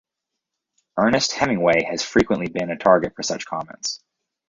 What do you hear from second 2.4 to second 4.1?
been a target for such comments.